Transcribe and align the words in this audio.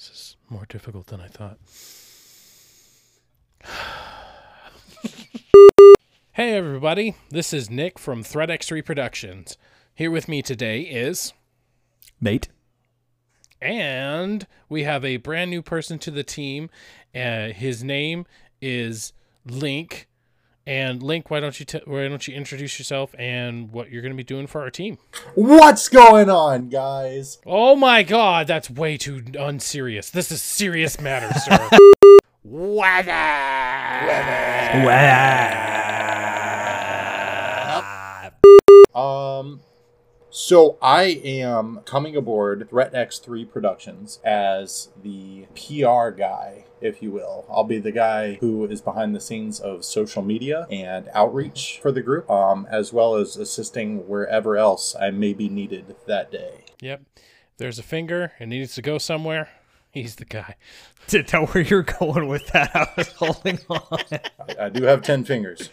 This 0.00 0.10
is 0.12 0.36
more 0.48 0.64
difficult 0.66 1.08
than 1.08 1.20
I 1.20 1.28
thought. 1.28 1.58
hey, 6.32 6.54
everybody. 6.54 7.16
This 7.28 7.52
is 7.52 7.68
Nick 7.68 7.98
from 7.98 8.22
Threat 8.22 8.48
X3 8.48 9.56
Here 9.94 10.10
with 10.10 10.26
me 10.26 10.40
today 10.40 10.80
is. 10.80 11.34
Nate. 12.18 12.48
And 13.60 14.46
we 14.70 14.84
have 14.84 15.04
a 15.04 15.18
brand 15.18 15.50
new 15.50 15.60
person 15.60 15.98
to 15.98 16.10
the 16.10 16.24
team. 16.24 16.70
Uh, 17.14 17.48
his 17.48 17.84
name 17.84 18.24
is 18.62 19.12
Link. 19.44 20.08
And 20.70 21.02
Link, 21.02 21.32
why 21.32 21.40
don't 21.40 21.58
you 21.58 21.66
t- 21.66 21.80
why 21.84 22.06
don't 22.06 22.28
you 22.28 22.32
introduce 22.32 22.78
yourself 22.78 23.12
and 23.18 23.72
what 23.72 23.90
you're 23.90 24.02
going 24.02 24.12
to 24.12 24.16
be 24.16 24.22
doing 24.22 24.46
for 24.46 24.60
our 24.60 24.70
team? 24.70 24.98
What's 25.34 25.88
going 25.88 26.30
on, 26.30 26.68
guys? 26.68 27.38
Oh 27.44 27.74
my 27.74 28.04
God, 28.04 28.46
that's 28.46 28.70
way 28.70 28.96
too 28.96 29.24
unserious. 29.36 30.10
This 30.10 30.30
is 30.30 30.40
serious 30.40 31.00
matter, 31.00 31.36
sir. 31.40 31.68
Weather. 32.44 33.10
Um, 34.80 34.84
so 40.30 40.78
I 40.80 41.20
am 41.24 41.80
coming 41.84 42.14
aboard 42.16 42.68
Threat 42.70 42.92
X3 42.92 43.50
Productions 43.50 44.20
as 44.24 44.88
the 45.02 45.46
PR 45.54 46.10
guy, 46.10 46.66
if 46.80 47.02
you 47.02 47.10
will. 47.10 47.44
I'll 47.50 47.64
be 47.64 47.78
the 47.80 47.92
guy 47.92 48.34
who 48.34 48.64
is 48.66 48.80
behind 48.80 49.14
the 49.14 49.20
scenes 49.20 49.58
of 49.58 49.84
social 49.84 50.22
media 50.22 50.66
and 50.70 51.08
outreach 51.14 51.80
for 51.82 51.90
the 51.90 52.02
group, 52.02 52.30
um, 52.30 52.66
as 52.70 52.92
well 52.92 53.16
as 53.16 53.36
assisting 53.36 54.06
wherever 54.08 54.56
else 54.56 54.94
I 54.98 55.10
may 55.10 55.32
be 55.34 55.48
needed 55.48 55.96
that 56.06 56.30
day. 56.30 56.64
Yep. 56.80 57.02
There's 57.58 57.78
a 57.78 57.82
finger 57.82 58.32
and 58.38 58.52
it 58.52 58.56
needs 58.56 58.74
to 58.76 58.82
go 58.82 58.98
somewhere. 58.98 59.48
He's 59.90 60.14
the 60.14 60.24
guy. 60.24 60.54
Didn't 61.08 61.32
know 61.32 61.46
where 61.46 61.64
you're 61.64 61.82
going 62.00 62.28
with 62.28 62.46
that. 62.48 62.70
I 62.74 62.86
was 62.96 63.08
holding 63.08 63.58
on. 63.68 63.82
I, 64.12 64.66
I 64.66 64.68
do 64.68 64.84
have 64.84 65.02
10 65.02 65.24
fingers. 65.24 65.68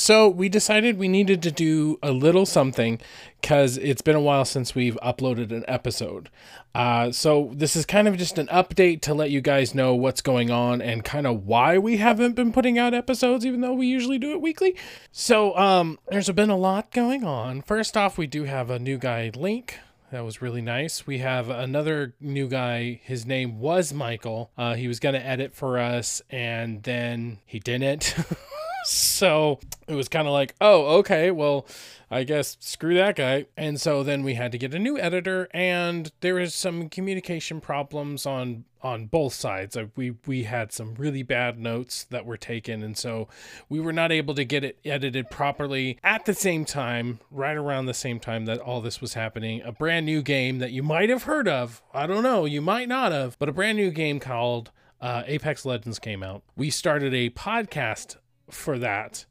So 0.00 0.30
we 0.30 0.48
decided 0.48 0.96
we 0.96 1.08
needed 1.08 1.42
to 1.42 1.50
do 1.50 1.98
a 2.02 2.10
little 2.10 2.46
something 2.46 3.00
because 3.38 3.76
it's 3.76 4.00
been 4.00 4.16
a 4.16 4.20
while 4.20 4.46
since 4.46 4.74
we've 4.74 4.98
uploaded 5.02 5.52
an 5.52 5.62
episode. 5.68 6.30
Uh, 6.74 7.12
so 7.12 7.50
this 7.52 7.76
is 7.76 7.84
kind 7.84 8.08
of 8.08 8.16
just 8.16 8.38
an 8.38 8.46
update 8.46 9.02
to 9.02 9.12
let 9.12 9.30
you 9.30 9.42
guys 9.42 9.74
know 9.74 9.94
what's 9.94 10.22
going 10.22 10.50
on 10.50 10.80
and 10.80 11.04
kind 11.04 11.26
of 11.26 11.44
why 11.46 11.76
we 11.76 11.98
haven't 11.98 12.32
been 12.32 12.50
putting 12.50 12.78
out 12.78 12.94
episodes, 12.94 13.44
even 13.44 13.60
though 13.60 13.74
we 13.74 13.88
usually 13.88 14.16
do 14.16 14.32
it 14.32 14.40
weekly. 14.40 14.74
So 15.12 15.54
um, 15.58 15.98
there's 16.08 16.30
been 16.30 16.48
a 16.48 16.56
lot 16.56 16.92
going 16.92 17.22
on. 17.22 17.60
First 17.60 17.94
off, 17.94 18.16
we 18.16 18.26
do 18.26 18.44
have 18.44 18.70
a 18.70 18.78
new 18.78 18.96
guy, 18.96 19.30
Link. 19.36 19.80
That 20.10 20.24
was 20.24 20.40
really 20.40 20.62
nice. 20.62 21.06
We 21.06 21.18
have 21.18 21.50
another 21.50 22.14
new 22.22 22.48
guy. 22.48 23.02
His 23.04 23.26
name 23.26 23.60
was 23.60 23.92
Michael. 23.92 24.50
Uh, 24.56 24.76
he 24.76 24.88
was 24.88 24.98
going 24.98 25.14
to 25.14 25.24
edit 25.24 25.54
for 25.54 25.78
us, 25.78 26.22
and 26.30 26.82
then 26.84 27.40
he 27.44 27.58
didn't. 27.58 28.14
so 28.84 29.60
it 29.86 29.94
was 29.94 30.08
kind 30.08 30.26
of 30.26 30.32
like, 30.32 30.54
oh, 30.60 30.98
okay, 30.98 31.30
well, 31.30 31.66
I 32.10 32.24
guess 32.24 32.56
screw 32.60 32.94
that 32.94 33.16
guy. 33.16 33.46
And 33.56 33.80
so 33.80 34.02
then 34.02 34.22
we 34.24 34.34
had 34.34 34.50
to 34.52 34.58
get 34.58 34.74
a 34.74 34.78
new 34.78 34.98
editor, 34.98 35.48
and 35.52 36.10
there 36.20 36.34
was 36.34 36.54
some 36.54 36.88
communication 36.88 37.60
problems 37.60 38.26
on 38.26 38.64
on 38.82 39.06
both 39.06 39.34
sides. 39.34 39.76
Uh, 39.76 39.86
We 39.94 40.16
we 40.26 40.44
had 40.44 40.72
some 40.72 40.94
really 40.94 41.22
bad 41.22 41.58
notes 41.58 42.04
that 42.04 42.26
were 42.26 42.36
taken, 42.36 42.82
and 42.82 42.96
so 42.96 43.28
we 43.68 43.78
were 43.78 43.92
not 43.92 44.10
able 44.10 44.34
to 44.34 44.44
get 44.44 44.64
it 44.64 44.78
edited 44.84 45.30
properly 45.30 45.98
at 46.02 46.24
the 46.24 46.34
same 46.34 46.64
time, 46.64 47.20
right 47.30 47.56
around 47.56 47.86
the 47.86 47.94
same 47.94 48.18
time 48.18 48.46
that 48.46 48.58
all 48.58 48.80
this 48.80 49.00
was 49.00 49.14
happening. 49.14 49.60
A 49.62 49.70
brand 49.70 50.06
new 50.06 50.22
game 50.22 50.58
that 50.58 50.72
you 50.72 50.82
might 50.82 51.10
have 51.10 51.24
heard 51.24 51.46
of. 51.46 51.82
I 51.94 52.06
don't 52.06 52.22
know, 52.22 52.44
you 52.44 52.60
might 52.62 52.88
not 52.88 53.12
have, 53.12 53.38
but 53.38 53.48
a 53.48 53.52
brand 53.52 53.76
new 53.76 53.90
game 53.90 54.18
called 54.18 54.70
uh, 55.00 55.22
Apex 55.26 55.64
Legends 55.64 55.98
came 55.98 56.22
out. 56.22 56.42
We 56.56 56.70
started 56.70 57.14
a 57.14 57.30
podcast 57.30 58.16
for 58.52 58.78
that. 58.78 59.24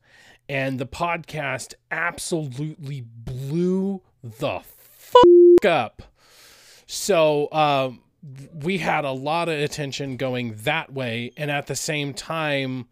And 0.47 0.79
the 0.79 0.87
podcast 0.87 1.75
absolutely 1.91 3.01
blew 3.01 4.01
the 4.23 4.61
fuck 4.63 5.65
up. 5.65 6.01
So 6.87 7.51
um, 7.51 8.01
we 8.53 8.79
had 8.79 9.05
a 9.05 9.11
lot 9.11 9.47
of 9.47 9.59
attention 9.59 10.17
going 10.17 10.55
that 10.63 10.91
way. 10.91 11.31
And 11.37 11.51
at 11.51 11.67
the 11.67 11.75
same 11.75 12.13
time, 12.13 12.87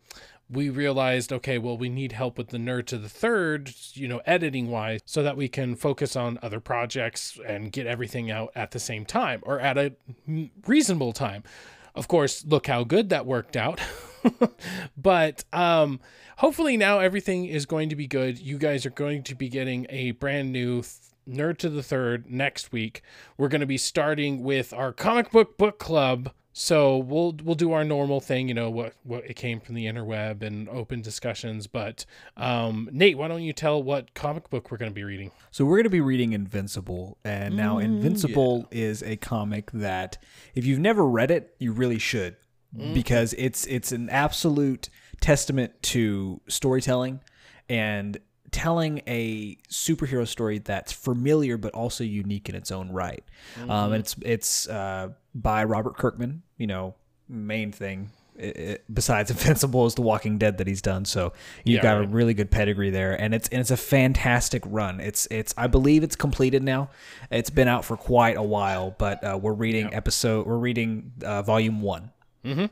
we 0.49 0.69
realized, 0.69 1.33
okay, 1.33 1.57
well, 1.57 1.77
we 1.77 1.89
need 1.89 2.13
help 2.13 2.37
with 2.37 2.49
the 2.49 2.57
nerd 2.57 2.85
to 2.87 2.97
the 2.97 3.09
third, 3.09 3.73
you 3.93 4.07
know, 4.07 4.21
editing 4.25 4.69
wise, 4.69 5.01
so 5.05 5.23
that 5.23 5.35
we 5.35 5.49
can 5.49 5.75
focus 5.75 6.15
on 6.15 6.39
other 6.41 6.59
projects 6.59 7.37
and 7.45 7.71
get 7.71 7.85
everything 7.85 8.31
out 8.31 8.51
at 8.55 8.71
the 8.71 8.79
same 8.79 9.03
time 9.05 9.41
or 9.43 9.59
at 9.59 9.77
a 9.77 9.93
reasonable 10.65 11.11
time. 11.11 11.43
Of 11.95 12.07
course, 12.07 12.45
look 12.45 12.67
how 12.67 12.83
good 12.83 13.09
that 13.09 13.25
worked 13.25 13.57
out. 13.57 13.81
but 14.97 15.43
um, 15.53 15.99
hopefully 16.37 16.77
now 16.77 16.99
everything 16.99 17.45
is 17.45 17.65
going 17.65 17.89
to 17.89 17.95
be 17.95 18.07
good. 18.07 18.39
You 18.39 18.57
guys 18.57 18.85
are 18.85 18.91
going 18.91 19.23
to 19.23 19.35
be 19.35 19.49
getting 19.49 19.85
a 19.89 20.11
brand 20.11 20.51
new 20.51 20.81
th- 20.81 20.93
Nerd 21.27 21.57
to 21.57 21.69
the 21.69 21.83
Third 21.83 22.29
next 22.29 22.71
week. 22.71 23.01
We're 23.37 23.49
going 23.49 23.61
to 23.61 23.67
be 23.67 23.77
starting 23.77 24.43
with 24.43 24.73
our 24.73 24.93
comic 24.93 25.31
book 25.31 25.57
book 25.57 25.77
club. 25.79 26.31
So 26.59 26.97
we'll 26.97 27.35
we'll 27.43 27.53
do 27.53 27.71
our 27.73 27.83
normal 27.83 28.19
thing, 28.19 28.47
you 28.47 28.55
know, 28.55 28.71
what 28.71 28.93
what 29.03 29.29
it 29.29 29.35
came 29.35 29.59
from 29.59 29.75
the 29.75 29.85
interweb 29.85 30.41
and 30.41 30.67
open 30.69 31.01
discussions. 31.01 31.67
But 31.67 32.03
um, 32.35 32.89
Nate, 32.91 33.15
why 33.15 33.27
don't 33.27 33.43
you 33.43 33.53
tell 33.53 33.83
what 33.83 34.15
comic 34.15 34.49
book 34.49 34.71
we're 34.71 34.77
going 34.77 34.89
to 34.89 34.95
be 34.95 35.03
reading? 35.03 35.29
So 35.51 35.65
we're 35.65 35.75
going 35.77 35.83
to 35.83 35.91
be 35.91 36.01
reading 36.01 36.33
Invincible, 36.33 37.19
and 37.23 37.55
now 37.55 37.77
Invincible 37.77 38.67
is 38.71 39.03
a 39.03 39.17
comic 39.17 39.69
that 39.71 40.17
if 40.55 40.65
you've 40.65 40.79
never 40.79 41.05
read 41.05 41.29
it, 41.29 41.53
you 41.59 41.73
really 41.73 41.99
should 41.99 42.37
because 42.93 43.33
it's 43.37 43.65
it's 43.67 43.91
an 43.91 44.09
absolute 44.09 44.89
testament 45.21 45.71
to 45.81 46.39
storytelling 46.47 47.19
and 47.69 48.17
telling 48.51 49.01
a 49.07 49.55
superhero 49.69 50.27
story 50.27 50.57
that's 50.59 50.91
familiar 50.93 51.57
but 51.57 51.73
also 51.73 52.03
unique 52.03 52.47
in 52.49 52.55
its 52.55 52.71
own 52.71 52.89
right. 52.91 53.23
Um, 53.67 53.93
and 53.93 53.95
it's 53.95 54.15
it's 54.21 54.69
uh, 54.69 55.09
by 55.33 55.63
Robert 55.63 55.97
Kirkman. 55.97 56.43
You 56.57 56.67
know, 56.67 56.95
main 57.27 57.71
thing. 57.71 58.09
It, 58.37 58.57
it- 58.57 58.83
besides 58.93 59.31
Invincible 59.37 59.87
is 59.87 59.95
The 59.95 60.03
Walking 60.03 60.37
Dead 60.37 60.59
that 60.59 60.67
he's 60.67 60.81
done, 60.83 61.05
so 61.05 61.33
you've 61.65 61.77
Yeah, 61.77 61.95
got 61.95 62.03
a 62.03 62.07
really 62.07 62.35
good 62.35 62.51
pedigree 62.51 62.91
there, 62.91 63.19
and 63.19 63.33
it's 63.33 63.49
and 63.49 63.59
it's 63.59 63.71
a 63.71 63.77
fantastic 63.77 64.61
run. 64.67 64.99
It's 64.99 65.27
it's 65.31 65.53
I 65.57 65.65
believe 65.67 66.03
it's 66.03 66.15
completed 66.15 66.61
now. 66.63 66.89
It's 67.31 67.49
been 67.49 67.67
out 67.67 67.83
for 67.83 67.97
quite 67.97 68.37
a 68.37 68.43
while, 68.43 68.95
but 68.99 69.23
uh, 69.23 69.39
we're 69.41 69.53
reading 69.53 69.91
episode 69.93 70.45
we're 70.45 70.57
reading 70.57 71.13
uh, 71.25 71.41
volume 71.41 71.81
one. 71.81 72.11
Mm-hmm. 72.47 72.65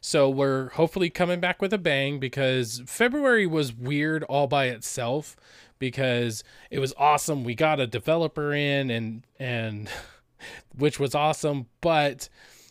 So 0.00 0.28
we're 0.28 0.70
hopefully 0.70 1.10
coming 1.10 1.40
back 1.40 1.62
with 1.62 1.72
a 1.72 1.78
bang 1.78 2.18
because 2.18 2.82
February 2.86 3.46
was 3.46 3.72
weird 3.72 4.24
all 4.24 4.46
by 4.46 4.66
itself 4.66 5.36
because 5.78 6.42
it 6.70 6.80
was 6.80 6.92
awesome. 6.96 7.44
We 7.44 7.54
got 7.54 7.80
a 7.80 7.86
developer 7.86 8.52
in 8.52 8.90
and 8.90 9.24
and 9.38 9.88
which 10.76 10.98
was 10.98 11.14
awesome, 11.14 11.66
but 11.80 12.28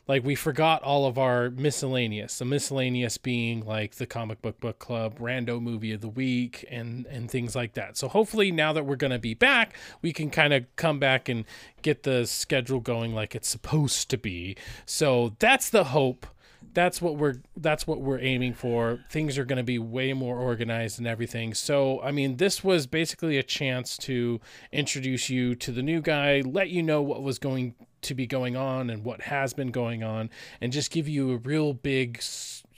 like 0.07 0.23
we 0.23 0.35
forgot 0.35 0.84
all 0.84 1.06
of 1.06 1.17
our 1.17 1.50
miscellaneous. 1.50 2.38
The 2.39 2.45
miscellaneous 2.45 3.17
being 3.17 3.66
like 3.66 3.95
the 3.95 4.06
comic 4.06 4.41
book 4.41 4.59
book 4.59 4.79
club, 4.79 5.19
rando 5.19 5.62
movie 5.62 5.91
of 5.91 6.01
the 6.01 6.09
week 6.09 6.66
and 6.69 7.06
and 7.07 7.29
things 7.29 7.56
like 7.56 7.73
that. 7.73 7.97
So 7.97 8.07
hopefully 8.07 8.51
now 8.51 8.73
that 8.73 8.85
we're 8.85 8.95
going 8.95 9.12
to 9.12 9.19
be 9.19 9.34
back, 9.34 9.75
we 10.01 10.12
can 10.13 10.29
kind 10.29 10.53
of 10.53 10.66
come 10.75 11.00
back 11.00 11.29
and 11.29 11.45
get 11.81 12.03
the 12.03 12.25
schedule 12.25 12.79
going 12.79 13.13
like 13.13 13.35
it's 13.35 13.50
supposed 13.50 14.09
to 14.09 14.17
be. 14.17 14.56
So 14.85 15.35
that's 15.39 15.69
the 15.69 15.85
hope 15.85 16.25
that's 16.73 17.01
what 17.01 17.18
we're 17.18 17.35
that's 17.57 17.85
what 17.85 18.01
we're 18.01 18.19
aiming 18.19 18.53
for 18.53 19.00
things 19.09 19.38
are 19.38 19.45
going 19.45 19.57
to 19.57 19.63
be 19.63 19.79
way 19.79 20.13
more 20.13 20.38
organized 20.38 21.00
and 21.00 21.07
everything 21.07 21.53
so 21.53 22.01
i 22.01 22.12
mean 22.12 22.38
this 22.38 22.63
was 22.63 22.88
basically 22.88 23.38
a 23.38 23.44
chance 23.44 23.97
to 23.97 24.39
introduce 24.72 25.29
you 25.29 25.56
to 25.56 25.72
the 25.72 25.81
new 25.81 26.01
guy 26.01 26.41
let 26.45 26.69
you 26.69 26.81
know 26.81 27.01
what 27.01 27.22
was 27.22 27.39
going 27.39 27.75
to 28.01 28.15
be 28.15 28.27
going 28.27 28.56
on 28.56 28.89
and 28.89 29.03
what 29.03 29.21
has 29.21 29.53
been 29.53 29.71
going 29.71 30.03
on 30.03 30.30
and 30.59 30.71
just 30.71 30.92
give 30.92 31.07
you 31.07 31.31
a 31.31 31.38
real 31.38 31.74
big 31.74 32.21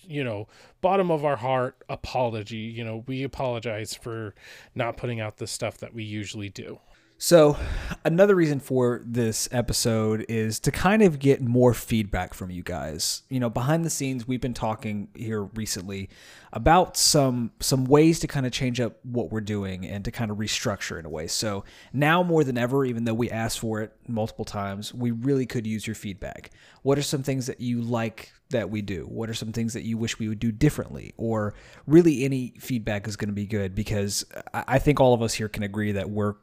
you 0.05 0.23
know 0.23 0.47
bottom 0.81 1.09
of 1.11 1.23
our 1.23 1.37
heart 1.37 1.77
apology. 1.89 2.57
You 2.57 2.83
know 2.83 3.03
we 3.07 3.23
apologize 3.23 3.93
for 3.93 4.33
not 4.75 4.97
putting 4.97 5.19
out 5.19 5.37
the 5.37 5.47
stuff 5.47 5.77
that 5.79 5.93
we 5.93 6.03
usually 6.03 6.49
do 6.49 6.79
So, 7.25 7.55
another 8.03 8.35
reason 8.35 8.59
for 8.59 9.01
this 9.05 9.47
episode 9.49 10.25
is 10.27 10.59
to 10.59 10.71
kind 10.71 11.01
of 11.01 11.19
get 11.19 11.41
more 11.41 11.73
feedback 11.73 12.33
from 12.33 12.51
you 12.51 12.63
guys. 12.63 13.21
You 13.29 13.39
know, 13.39 13.49
behind 13.49 13.85
the 13.85 13.89
scenes, 13.89 14.27
we've 14.27 14.41
been 14.41 14.53
talking 14.53 15.07
here 15.15 15.43
recently 15.43 16.09
about 16.51 16.97
some 16.97 17.51
some 17.61 17.85
ways 17.85 18.19
to 18.19 18.27
kind 18.27 18.45
of 18.45 18.51
change 18.51 18.81
up 18.81 18.97
what 19.03 19.31
we're 19.31 19.39
doing 19.39 19.85
and 19.85 20.03
to 20.03 20.11
kind 20.11 20.31
of 20.31 20.37
restructure 20.37 20.99
in 20.99 21.05
a 21.05 21.09
way. 21.09 21.27
So, 21.27 21.63
now 21.93 22.23
more 22.23 22.43
than 22.43 22.57
ever, 22.57 22.83
even 22.83 23.05
though 23.05 23.13
we 23.13 23.31
asked 23.31 23.59
for 23.59 23.79
it 23.79 23.93
multiple 24.05 24.43
times, 24.43 24.93
we 24.93 25.11
really 25.11 25.45
could 25.45 25.65
use 25.65 25.87
your 25.87 25.95
feedback. 25.95 26.51
What 26.81 26.97
are 26.97 27.03
some 27.03 27.23
things 27.23 27.47
that 27.47 27.61
you 27.61 27.79
like 27.81 28.33
that 28.49 28.69
we 28.69 28.81
do? 28.81 29.05
What 29.05 29.29
are 29.29 29.33
some 29.33 29.53
things 29.53 29.71
that 29.75 29.83
you 29.83 29.97
wish 29.97 30.19
we 30.19 30.27
would 30.27 30.39
do 30.39 30.51
differently? 30.51 31.13
Or 31.15 31.53
really 31.87 32.25
any 32.25 32.55
feedback 32.59 33.07
is 33.07 33.15
going 33.15 33.29
to 33.29 33.33
be 33.33 33.47
good 33.47 33.75
because 33.75 34.25
I 34.53 34.65
I 34.67 34.79
think 34.79 34.99
all 34.99 35.13
of 35.13 35.21
us 35.21 35.35
here 35.35 35.47
can 35.47 35.63
agree 35.63 35.93
that 35.93 36.09
we're 36.09 36.35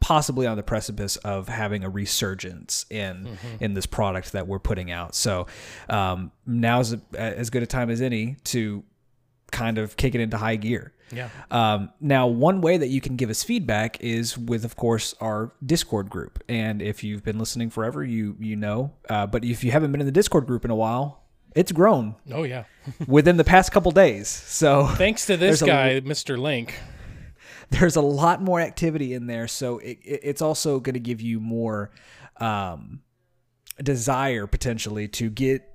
possibly 0.00 0.46
on 0.46 0.56
the 0.56 0.62
precipice 0.62 1.16
of 1.18 1.48
having 1.48 1.84
a 1.84 1.88
resurgence 1.90 2.86
in 2.90 3.24
Mm-hmm. 3.26 3.64
in 3.64 3.74
this 3.74 3.86
product 3.86 4.32
that 4.32 4.46
we're 4.46 4.58
putting 4.58 4.90
out. 4.90 5.14
So 5.14 5.46
um, 5.88 6.32
now's 6.46 6.92
a, 6.92 7.00
as 7.14 7.50
good 7.50 7.62
a 7.62 7.66
time 7.66 7.90
as 7.90 8.00
any 8.00 8.36
to 8.44 8.82
kind 9.50 9.78
of 9.78 9.96
kick 9.96 10.14
it 10.14 10.20
into 10.20 10.36
high 10.36 10.56
gear. 10.56 10.92
Yeah. 11.12 11.28
Um, 11.50 11.90
now, 12.00 12.28
one 12.28 12.60
way 12.60 12.76
that 12.78 12.86
you 12.86 13.00
can 13.00 13.16
give 13.16 13.30
us 13.30 13.42
feedback 13.42 14.00
is 14.00 14.38
with, 14.38 14.64
of 14.64 14.76
course, 14.76 15.12
our 15.20 15.52
Discord 15.66 16.08
group. 16.08 16.40
And 16.48 16.80
if 16.80 17.02
you've 17.02 17.24
been 17.24 17.36
listening 17.38 17.68
forever, 17.70 18.04
you 18.04 18.36
you 18.38 18.54
know. 18.54 18.92
Uh, 19.08 19.26
but 19.26 19.44
if 19.44 19.64
you 19.64 19.72
haven't 19.72 19.90
been 19.90 20.00
in 20.00 20.06
the 20.06 20.12
Discord 20.12 20.46
group 20.46 20.64
in 20.64 20.70
a 20.70 20.76
while, 20.76 21.24
it's 21.56 21.72
grown 21.72 22.14
Oh 22.32 22.44
yeah. 22.44 22.62
within 23.08 23.38
the 23.38 23.44
past 23.44 23.72
couple 23.72 23.90
days. 23.90 24.28
So 24.28 24.86
Thanks 24.86 25.26
to 25.26 25.36
this 25.36 25.60
guy, 25.62 26.00
Mr. 26.00 26.38
Link. 26.38 26.78
There's 27.70 27.96
a 27.96 28.02
lot 28.02 28.42
more 28.42 28.60
activity 28.60 29.14
in 29.14 29.26
there. 29.26 29.48
So 29.48 29.78
it, 29.78 29.98
it, 30.02 30.20
it's 30.22 30.42
also 30.42 30.80
going 30.80 30.94
to 30.94 31.00
give 31.00 31.20
you 31.20 31.40
more 31.40 31.90
um, 32.38 33.00
desire 33.82 34.46
potentially 34.46 35.08
to 35.08 35.30
get 35.30 35.66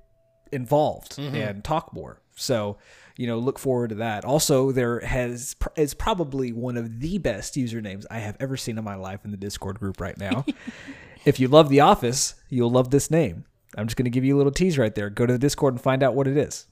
involved 0.52 1.18
and 1.18 1.64
talk 1.64 1.92
more. 1.92 2.20
So 2.36 2.78
you 3.16 3.26
know, 3.26 3.38
look 3.38 3.58
forward 3.58 3.88
to 3.90 3.94
that. 3.96 4.24
Also, 4.24 4.72
there 4.72 5.00
has 5.00 5.56
is 5.74 5.94
probably 5.94 6.52
one 6.52 6.76
of 6.76 7.00
the 7.00 7.18
best 7.18 7.54
usernames 7.54 8.04
I 8.10 8.18
have 8.18 8.36
ever 8.40 8.56
seen 8.56 8.78
in 8.78 8.84
my 8.84 8.94
life 8.94 9.24
in 9.24 9.30
the 9.30 9.36
Discord 9.36 9.78
group 9.78 10.00
right 10.00 10.16
now. 10.18 10.44
if 11.24 11.40
you 11.40 11.48
love 11.48 11.68
The 11.68 11.80
Office, 11.80 12.34
you'll 12.50 12.70
love 12.70 12.90
this 12.90 13.10
name. 13.10 13.44
I'm 13.76 13.86
just 13.86 13.96
going 13.96 14.04
to 14.04 14.10
give 14.10 14.24
you 14.24 14.36
a 14.36 14.38
little 14.38 14.52
tease 14.52 14.78
right 14.78 14.94
there. 14.94 15.10
Go 15.10 15.26
to 15.26 15.32
the 15.32 15.38
Discord 15.38 15.74
and 15.74 15.80
find 15.80 16.02
out 16.02 16.14
what 16.14 16.26
it 16.26 16.36
is. 16.36 16.66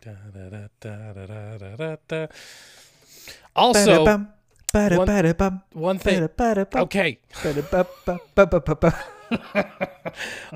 Da, 0.00 0.12
da, 0.34 0.48
da, 0.48 1.92
da, 2.08 2.26
Also, 3.54 4.04
one- 4.98 5.06
one 5.72 5.98
thing. 5.98 6.14
Okay. 6.82 7.18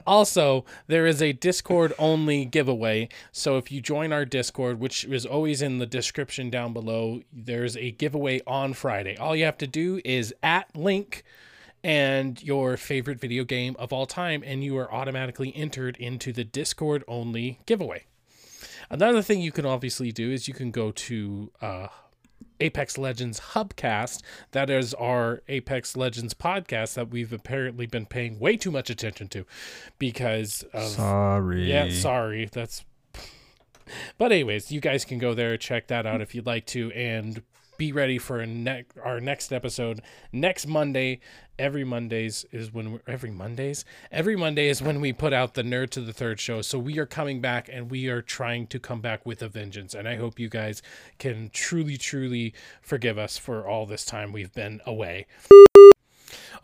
Also, 0.07 0.65
there 0.87 1.07
is 1.07 1.23
a 1.23 1.33
Discord 1.33 1.93
only 1.99 2.45
giveaway. 2.45 3.09
So 3.33 3.57
if 3.57 3.73
you 3.73 3.81
join 3.81 4.13
our 4.13 4.25
Discord, 4.25 4.79
which 4.81 5.05
is 5.05 5.25
always 5.25 5.63
in 5.63 5.79
the 5.79 5.87
description 5.87 6.51
down 6.51 6.73
below, 6.73 7.23
there's 7.33 7.77
a 7.77 7.91
giveaway 7.93 8.41
on 8.47 8.75
Friday. 8.75 9.17
All 9.17 9.35
you 9.35 9.45
have 9.47 9.59
to 9.59 9.67
do 9.67 10.01
is 10.05 10.35
at 10.43 10.75
link 10.77 11.23
and 11.83 12.43
your 12.43 12.77
favorite 12.77 13.19
video 13.21 13.45
game 13.45 13.77
of 13.79 13.93
all 13.93 14.07
time, 14.07 14.43
and 14.45 14.63
you 14.63 14.77
are 14.77 14.93
automatically 14.93 15.53
entered 15.57 15.97
into 15.97 16.33
the 16.33 16.45
Discord 16.45 17.03
only 17.09 17.61
giveaway. 17.67 18.05
Another 18.91 19.23
thing 19.23 19.41
you 19.41 19.53
can 19.53 19.65
obviously 19.67 20.13
do 20.13 20.31
is 20.31 20.47
you 20.49 20.55
can 20.55 20.71
go 20.71 20.91
to 20.93 21.51
uh, 21.63 21.87
Apex 22.61 22.99
Legends 22.99 23.41
Hubcast. 23.53 24.23
That 24.53 24.71
is 24.71 24.95
our 24.95 25.43
Apex 25.49 25.97
Legends 25.97 26.35
podcast 26.35 26.95
that 26.95 27.11
we've 27.11 27.33
apparently 27.33 27.87
been 27.87 28.07
paying 28.07 28.39
way 28.39 28.57
too 28.57 28.71
much 28.71 28.91
attention 28.91 29.29
to 29.29 29.45
because 29.99 30.65
of 30.73 30.89
Sorry. 30.89 31.69
yeah, 31.69 31.91
sorry. 31.91 32.49
That's 32.51 32.85
But 34.19 34.33
anyways, 34.33 34.73
you 34.73 34.81
guys 34.81 35.05
can 35.05 35.19
go 35.19 35.35
there 35.35 35.57
check 35.57 35.89
that 35.89 36.07
out 36.07 36.21
if 36.21 36.35
you'd 36.35 36.47
like 36.47 36.67
to 36.67 36.91
and 36.93 37.43
be 37.77 37.93
ready 37.93 38.19
for 38.19 38.41
a 38.41 38.47
ne- 38.47 38.85
our 39.03 39.21
next 39.21 39.53
episode 39.53 40.01
next 40.33 40.67
Monday. 40.67 41.21
Every 41.59 41.85
Mondays 41.85 42.45
is 42.53 42.71
when 42.73 42.93
we're 42.93 43.01
every 43.07 43.31
Mondays. 43.31 43.85
Every 44.13 44.37
Monday 44.37 44.69
is 44.69 44.83
when 44.83 45.01
we 45.01 45.13
put 45.15 45.33
out 45.33 45.55
the 45.55 45.63
Nerd 45.63 45.89
to 45.91 46.01
the 46.03 46.13
Third 46.13 46.39
show. 46.39 46.61
So 46.61 46.79
we 46.79 46.99
are 46.99 47.07
coming 47.07 47.41
back 47.41 47.71
and 47.73 47.91
we 47.91 48.09
are 48.09 48.21
trying 48.21 48.67
to 48.69 48.79
come 48.79 49.01
back 49.01 49.25
with 49.25 49.41
a 49.43 49.49
vengeance. 49.49 49.95
And 49.95 50.07
I 50.07 50.17
hope 50.17 50.39
you 50.39 50.51
guys 50.51 50.83
can 51.19 51.49
truly, 51.55 51.97
truly 51.97 52.53
forgive 52.83 53.17
us 53.17 53.39
for 53.39 53.67
all 53.67 53.87
this 53.87 54.05
time 54.05 54.33
we've 54.33 54.53
been 54.53 54.81
away. 54.85 55.27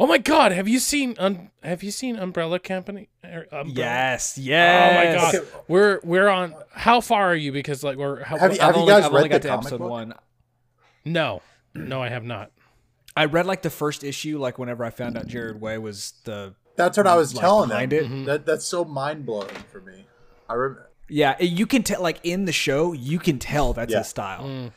Oh 0.01 0.07
my 0.07 0.19
God! 0.19 0.53
Have 0.53 0.69
you 0.69 0.79
seen 0.79 1.15
un- 1.19 1.51
Have 1.63 1.83
you 1.83 1.91
seen 1.91 2.17
Umbrella 2.17 2.59
Company? 2.59 3.09
er, 3.25 3.47
Umbrella? 3.53 3.73
Yes. 3.75 4.39
Oh 4.39 4.43
my 4.43 5.15
god, 5.15 5.35
Okay. 5.37 5.47
we're 5.69 6.01
we're 6.03 6.29
on. 6.29 6.55
How 6.73 7.01
far 7.01 7.31
are 7.31 7.37
you? 7.37 7.53
Because 7.53 7.85
like 7.85 7.97
we're 7.97 8.25
how, 8.25 8.39
Have 8.39 8.53
you- 8.55 8.61
I've 8.61 8.67
have 8.69 8.77
only, 8.77 8.93
guys 8.93 9.05
I've 9.05 9.11
only 9.11 9.23
read 9.25 9.31
got 9.31 9.43
the 9.43 9.49
to 9.49 9.55
comic 9.55 9.67
episode 9.67 9.79
book? 9.79 9.91
one. 9.91 10.15
No, 11.05 11.43
no, 11.75 12.03
I 12.03 12.09
have 12.09 12.25
not. 12.25 12.51
I 13.17 13.27
read 13.27 13.47
like 13.47 13.63
the 13.63 13.71
first 13.71 14.05
issue, 14.05 14.39
like 14.39 14.59
whenever 14.59 14.85
I 14.85 14.91
found 14.91 15.19
out 15.19 15.27
Gerard 15.27 15.61
Way 15.61 15.79
was 15.79 16.15
the 16.25 16.55
That's 16.77 16.97
what 16.97 17.07
I 17.07 17.15
was 17.15 17.35
Like, 17.35 17.41
telling 17.43 17.69
behind 17.69 17.93
them. 17.93 18.23
it? 18.23 18.27
That 18.27 18.47
that's 18.47 18.65
so 18.65 18.85
mind 18.85 19.27
blowing 19.27 19.49
for 19.71 19.81
me. 19.81 20.07
I 20.49 20.55
remember. 20.55 20.89
Yeah, 21.09 21.37
you 21.43 21.67
can 21.67 21.83
tell 21.83 22.01
like 22.01 22.21
in 22.23 22.47
the 22.47 22.53
show, 22.53 22.95
you 22.95 23.19
can 23.19 23.39
tell 23.39 23.75
that's 23.75 23.93
Yeah. 23.93 23.99
his 23.99 24.07
style. 24.07 24.71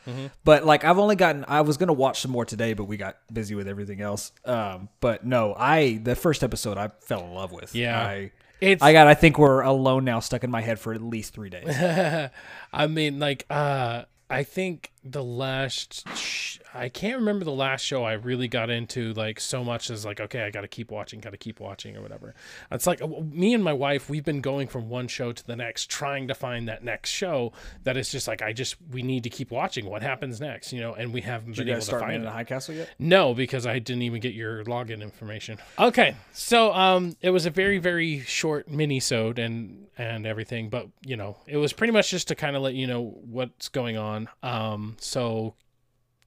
But 0.44 0.66
like 0.66 0.84
I've 0.84 0.98
only 0.98 1.16
gotten 1.16 1.46
I 1.48 1.62
was 1.62 1.78
gonna 1.78 1.94
watch 1.94 2.20
some 2.20 2.30
more 2.30 2.44
today, 2.44 2.74
but 2.74 2.84
we 2.84 2.98
got 2.98 3.16
busy 3.32 3.54
with 3.54 3.66
everything 3.68 4.02
else. 4.02 4.32
Um, 4.44 4.90
but 5.00 5.24
no, 5.24 5.54
I 5.56 5.98
the 6.02 6.14
first 6.14 6.44
episode 6.44 6.76
I 6.76 6.90
fell 7.00 7.24
in 7.24 7.32
love 7.32 7.52
with. 7.52 7.74
Yeah. 7.74 7.98
I, 7.98 8.32
It's 8.60 8.82
I 8.82 8.92
got 8.92 9.06
I 9.06 9.14
think 9.14 9.38
we're 9.38 9.62
alone 9.62 10.04
now 10.04 10.20
stuck 10.20 10.44
in 10.44 10.50
my 10.50 10.60
head 10.60 10.78
for 10.78 10.92
at 10.92 11.00
least 11.00 11.32
three 11.32 11.48
days. 11.48 11.74
I 12.72 12.86
mean, 12.86 13.18
like, 13.18 13.46
uh, 13.48 14.02
I 14.28 14.42
think 14.42 14.90
the 15.12 15.24
last, 15.24 16.08
sh- 16.16 16.58
I 16.74 16.88
can't 16.88 17.18
remember 17.18 17.44
the 17.44 17.52
last 17.52 17.82
show 17.84 18.04
I 18.04 18.14
really 18.14 18.48
got 18.48 18.70
into 18.70 19.12
like 19.14 19.40
so 19.40 19.64
much 19.64 19.90
as 19.90 20.04
like, 20.04 20.20
okay, 20.20 20.42
I 20.42 20.50
got 20.50 20.62
to 20.62 20.68
keep 20.68 20.90
watching, 20.90 21.20
got 21.20 21.30
to 21.30 21.36
keep 21.36 21.60
watching 21.60 21.96
or 21.96 22.02
whatever. 22.02 22.34
It's 22.70 22.86
like 22.86 23.00
me 23.08 23.54
and 23.54 23.62
my 23.62 23.72
wife, 23.72 24.10
we've 24.10 24.24
been 24.24 24.40
going 24.40 24.68
from 24.68 24.88
one 24.88 25.08
show 25.08 25.32
to 25.32 25.46
the 25.46 25.56
next, 25.56 25.90
trying 25.90 26.28
to 26.28 26.34
find 26.34 26.68
that 26.68 26.84
next 26.84 27.10
show 27.10 27.52
that 27.84 27.96
is 27.96 28.10
just 28.10 28.28
like, 28.28 28.42
I 28.42 28.52
just, 28.52 28.76
we 28.90 29.02
need 29.02 29.22
to 29.24 29.30
keep 29.30 29.50
watching. 29.50 29.86
What 29.86 30.02
happens 30.02 30.40
next, 30.40 30.72
you 30.72 30.80
know? 30.80 30.94
And 30.94 31.12
we 31.12 31.20
haven't 31.20 31.56
Did 31.56 31.66
been 31.66 31.76
able 31.76 31.86
to 31.86 31.90
find 31.92 32.06
Man 32.08 32.20
in 32.22 32.26
it. 32.26 32.30
High 32.30 32.44
Castle 32.44 32.74
yet? 32.74 32.90
No, 32.98 33.34
because 33.34 33.66
I 33.66 33.78
didn't 33.78 34.02
even 34.02 34.20
get 34.20 34.34
your 34.34 34.64
login 34.64 35.02
information. 35.02 35.58
Okay, 35.78 36.16
so 36.32 36.72
um, 36.72 37.16
it 37.20 37.30
was 37.30 37.46
a 37.46 37.50
very 37.50 37.78
very 37.78 38.20
short 38.20 38.70
mini-sode 38.70 39.38
and 39.38 39.86
and 39.98 40.26
everything, 40.26 40.68
but 40.68 40.88
you 41.04 41.16
know, 41.16 41.36
it 41.46 41.56
was 41.56 41.72
pretty 41.72 41.92
much 41.92 42.10
just 42.10 42.28
to 42.28 42.34
kind 42.34 42.54
of 42.54 42.62
let 42.62 42.74
you 42.74 42.86
know 42.86 43.18
what's 43.24 43.68
going 43.68 43.96
on. 43.96 44.28
Um, 44.42 44.95
so 45.02 45.54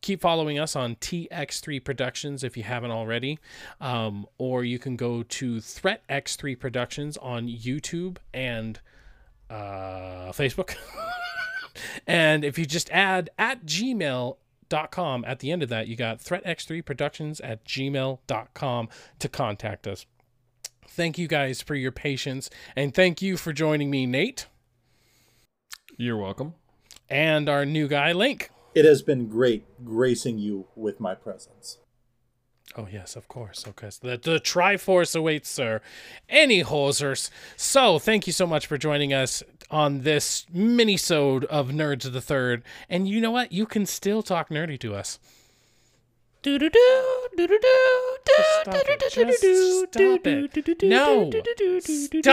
keep 0.02 0.22
following 0.22 0.58
us 0.58 0.76
on 0.76 0.96
TX3 0.96 1.84
Productions 1.84 2.44
if 2.44 2.56
you 2.56 2.64
haven't 2.64 2.92
already, 2.92 3.38
um, 3.82 4.26
or 4.38 4.64
you 4.64 4.80
can 4.80 4.96
go 4.96 5.24
to 5.24 5.60
Threat 5.60 6.04
X3 6.08 6.58
Productions 6.58 7.18
on 7.18 7.48
YouTube 7.48 8.18
and 8.34 8.80
uh, 9.50 10.32
Facebook. 10.32 10.76
and 12.08 12.46
if 12.46 12.58
you 12.58 12.66
just 12.66 12.90
add 12.92 13.30
at 13.38 13.66
gmail.com 13.66 15.26
at 15.26 15.40
the 15.40 15.52
end 15.52 15.64
of 15.64 15.70
that, 15.70 15.88
you 15.88 15.96
got 15.96 16.20
threatx3productions 16.20 17.42
at 17.44 17.66
gmail.com 17.66 18.90
to 19.20 19.30
contact 19.30 19.88
us. 19.88 20.06
Thank 20.88 21.18
you 21.18 21.28
guys 21.28 21.62
for 21.62 21.76
your 21.76 21.92
patience, 21.92 22.50
and 22.76 22.94
thank 22.94 23.22
you 23.22 23.38
for 23.38 23.54
joining 23.54 23.90
me, 23.90 24.06
Nate, 24.06 24.48
You're 25.98 26.18
welcome. 26.18 26.56
and 27.10 27.48
our 27.48 27.66
new 27.66 27.88
guy, 27.88 28.12
Link. 28.12 28.50
It 28.76 28.86
has 28.86 29.02
been 29.02 29.28
great 29.28 29.66
gracing 29.84 30.38
you 30.38 30.68
with 30.76 31.00
my 31.00 31.16
presence. 31.16 31.80
Oh 32.78 32.88
yes, 32.92 33.16
of 33.16 33.28
course. 33.28 33.66
Okay, 33.68 33.90
so 33.90 34.08
the, 34.08 34.18
the 34.18 34.40
Triforce 34.40 35.16
awaits, 35.16 35.50
sir. 35.50 35.82
Any 36.28 36.64
hosers. 36.64 37.32
So 37.58 37.98
thank 37.98 38.28
you 38.28 38.34
so 38.34 38.46
much 38.46 38.68
for 38.68 38.78
joining 38.78 39.12
us 39.12 39.42
on 39.72 40.02
this 40.02 40.46
mini-sode 40.52 41.46
of 41.46 41.70
Nerds 41.70 42.06
of 42.06 42.14
the 42.14 42.22
Third. 42.22 42.64
And 42.88 43.08
you 43.08 43.22
know 43.22 43.32
what? 43.32 43.52
You 43.52 43.66
can 43.66 43.86
still 43.88 44.22
talk 44.22 44.50
nerdy 44.50 44.80
to 44.82 44.94
us. 44.94 45.20
Do-do-do, 46.42 47.28
do-do-do, 47.36 48.18
Stop 48.62 48.76
it. 48.88 49.00
Just 49.12 49.92
stop 49.92 50.26
it. 50.26 50.84
No, 50.84 51.30
stop. 51.32 52.24